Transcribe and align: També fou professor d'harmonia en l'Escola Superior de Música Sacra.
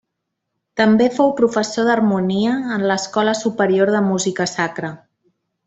També 0.79 1.09
fou 1.17 1.29
professor 1.41 1.87
d'harmonia 1.89 2.55
en 2.79 2.87
l'Escola 2.93 3.37
Superior 3.43 3.93
de 3.99 4.03
Música 4.11 4.49
Sacra. 4.57 4.93